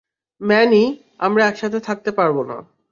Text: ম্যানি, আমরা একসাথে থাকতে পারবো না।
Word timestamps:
ম্যানি, 0.41 0.83
আমরা 1.19 1.43
একসাথে 1.47 1.79
থাকতে 1.79 2.11
পারবো 2.11 2.41
না। 2.43 2.57